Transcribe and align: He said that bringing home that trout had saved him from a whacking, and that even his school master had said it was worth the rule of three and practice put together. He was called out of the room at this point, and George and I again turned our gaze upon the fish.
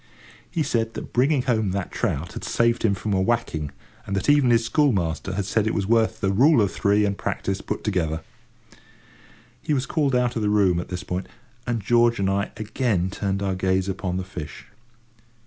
He 0.49 0.63
said 0.63 0.95
that 0.95 1.13
bringing 1.13 1.43
home 1.43 1.73
that 1.73 1.91
trout 1.91 2.33
had 2.33 2.43
saved 2.43 2.81
him 2.81 2.95
from 2.95 3.13
a 3.13 3.21
whacking, 3.21 3.69
and 4.07 4.15
that 4.15 4.31
even 4.31 4.49
his 4.49 4.65
school 4.65 4.91
master 4.91 5.35
had 5.35 5.45
said 5.45 5.67
it 5.67 5.75
was 5.75 5.85
worth 5.85 6.21
the 6.21 6.31
rule 6.31 6.59
of 6.59 6.71
three 6.71 7.05
and 7.05 7.15
practice 7.15 7.61
put 7.61 7.83
together. 7.83 8.23
He 9.61 9.75
was 9.75 9.85
called 9.85 10.15
out 10.15 10.35
of 10.35 10.41
the 10.41 10.49
room 10.49 10.79
at 10.79 10.87
this 10.89 11.03
point, 11.03 11.27
and 11.67 11.83
George 11.83 12.17
and 12.17 12.31
I 12.31 12.49
again 12.57 13.11
turned 13.11 13.43
our 13.43 13.53
gaze 13.53 13.87
upon 13.87 14.17
the 14.17 14.23
fish. 14.23 14.65